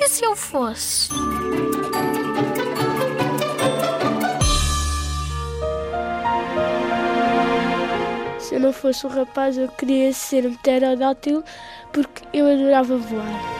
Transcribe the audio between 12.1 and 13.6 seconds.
eu adorava voar.